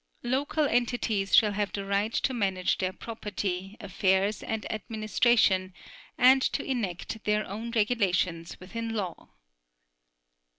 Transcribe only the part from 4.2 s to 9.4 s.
and administration and to enact their own regulations within law.